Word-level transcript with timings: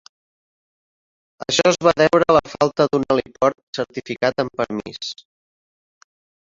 Això 1.45 1.65
es 1.73 1.77
va 1.89 1.93
deure 2.03 2.27
a 2.33 2.37
la 2.39 2.43
falta 2.55 2.89
d'un 2.91 3.07
heliport 3.17 3.63
certificat 3.81 4.45
amb 4.47 4.59
permís. 4.65 5.15